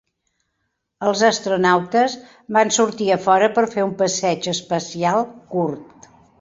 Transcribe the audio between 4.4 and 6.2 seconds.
espacial curt.